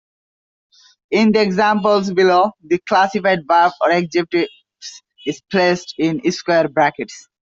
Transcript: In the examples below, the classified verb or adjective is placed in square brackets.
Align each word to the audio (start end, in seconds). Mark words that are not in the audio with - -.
In 1.11 1.31
the 1.31 1.39
examples 1.43 2.11
below, 2.11 2.53
the 2.63 2.79
classified 2.89 3.41
verb 3.47 3.71
or 3.81 3.91
adjective 3.91 4.47
is 5.27 5.41
placed 5.51 5.93
in 5.99 6.23
square 6.31 6.67
brackets. 6.67 7.27